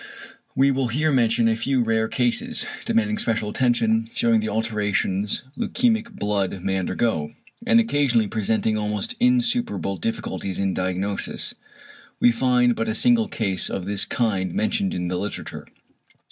[0.55, 6.11] We will here mention a few rare cases, demanding special attention, shewing the alterations leukæmic
[6.15, 7.35] blood may undergo,
[7.67, 11.53] and occasionally presenting almost insuperable difficulties in diagnosis.
[12.19, 15.67] We find but a single case of this kind mentioned in the literature.